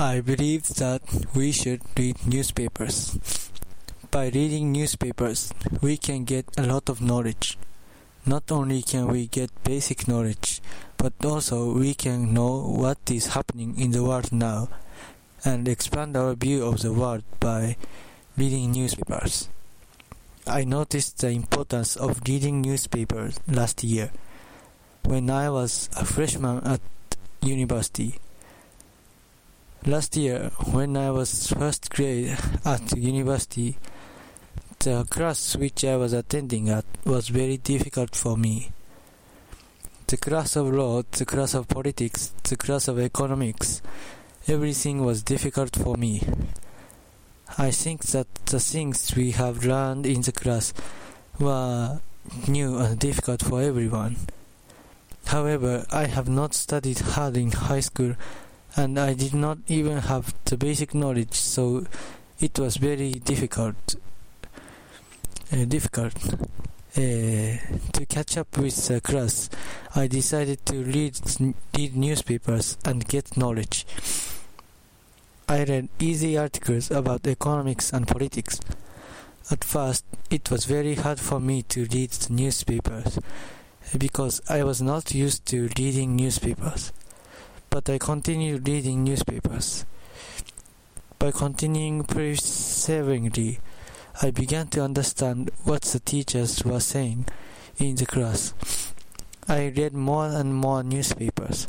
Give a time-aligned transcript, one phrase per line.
[0.00, 1.02] I believe that
[1.36, 3.20] we should read newspapers.
[4.10, 5.52] By reading newspapers,
[5.82, 7.58] we can get a lot of knowledge.
[8.24, 10.62] Not only can we get basic knowledge,
[10.96, 14.70] but also we can know what is happening in the world now
[15.44, 17.76] and expand our view of the world by
[18.38, 19.50] reading newspapers.
[20.46, 24.12] I noticed the importance of reading newspapers last year
[25.04, 26.80] when I was a freshman at
[27.42, 28.18] university.
[29.86, 33.78] Last year, when I was first grade at university,
[34.80, 38.72] the class which I was attending at was very difficult for me.
[40.06, 43.80] The class of law, the class of politics, the class of economics,
[44.46, 46.24] everything was difficult for me.
[47.56, 50.74] I think that the things we have learned in the class
[51.38, 52.00] were
[52.46, 54.16] new and difficult for everyone.
[55.24, 58.16] However, I have not studied hard in high school
[58.76, 61.86] and I did not even have the basic knowledge, so
[62.40, 63.96] it was very difficult.
[65.52, 66.14] Uh, difficult
[66.96, 67.00] uh,
[67.92, 69.50] to catch up with the class.
[69.94, 71.18] I decided to read
[71.76, 73.86] read newspapers and get knowledge.
[75.48, 78.60] I read easy articles about economics and politics.
[79.50, 83.18] At first, it was very hard for me to read the newspapers
[83.98, 86.92] because I was not used to reading newspapers
[87.70, 89.86] but I continued reading newspapers.
[91.20, 93.60] By continuing perseveringly,
[94.20, 97.26] I began to understand what the teachers were saying
[97.78, 98.54] in the class.
[99.46, 101.68] I read more and more newspapers.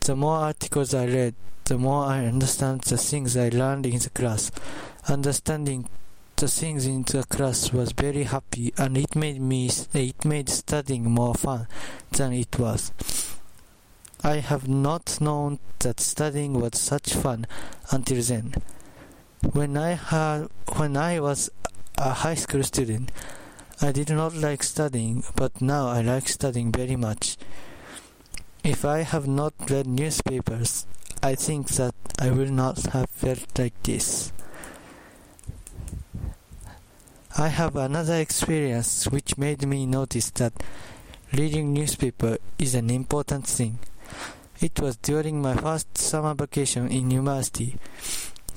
[0.00, 4.10] The more articles I read, the more I understand the things I learned in the
[4.10, 4.50] class.
[5.08, 5.88] Understanding
[6.36, 11.10] the things in the class was very happy and it made me it made studying
[11.10, 11.66] more fun
[12.12, 12.92] than it was.
[14.22, 17.46] I have not known that studying was such fun
[17.90, 18.54] until then.
[19.52, 21.50] When I had when I was
[21.96, 23.10] a high school student,
[23.80, 27.38] I did not like studying, but now I like studying very much.
[28.62, 30.84] If I have not read newspapers,
[31.22, 34.32] I think that I will not have felt like this.
[37.38, 40.52] I have another experience which made me notice that
[41.32, 43.78] reading newspaper is an important thing.
[44.60, 47.76] It was during my first summer vacation in university.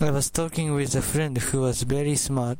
[0.00, 2.58] I was talking with a friend who was very smart.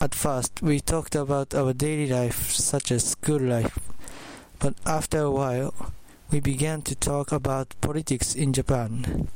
[0.00, 3.78] At first, we talked about our daily life, such as school life,
[4.58, 5.72] but after a while,
[6.32, 9.28] we began to talk about politics in Japan.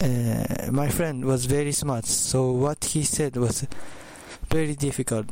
[0.00, 3.66] Uh, my friend was very smart, so what he said was
[4.50, 5.26] very difficult.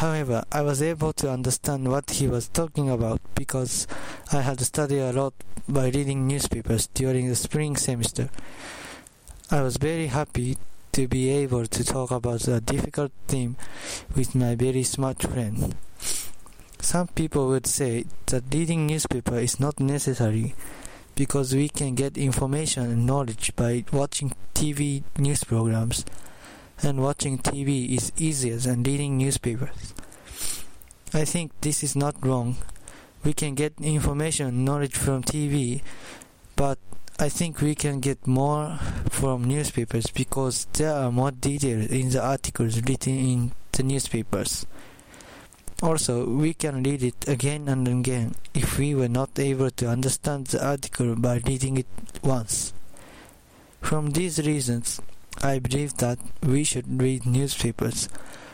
[0.00, 3.86] However, I was able to understand what he was talking about because
[4.32, 5.34] I had studied a lot
[5.68, 8.30] by reading newspapers during the spring semester.
[9.50, 10.56] I was very happy
[10.92, 13.58] to be able to talk about a difficult theme
[14.16, 15.76] with my very smart friend.
[16.80, 20.54] Some people would say that reading newspaper is not necessary
[21.14, 26.06] because we can get information and knowledge by watching TV news programs
[26.82, 29.94] and watching TV is easier than reading newspapers.
[31.12, 32.56] I think this is not wrong.
[33.24, 35.82] We can get information knowledge from TV,
[36.56, 36.78] but
[37.18, 38.78] I think we can get more
[39.10, 44.66] from newspapers because there are more details in the articles written in the newspapers.
[45.82, 50.46] Also, we can read it again and again if we were not able to understand
[50.46, 51.86] the article by reading it
[52.22, 52.72] once.
[53.80, 55.00] From these reasons,
[55.42, 58.08] I believe that we should read newspapers,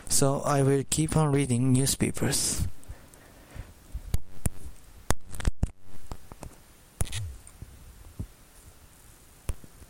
[0.08, 2.66] so I will keep on reading newspapers.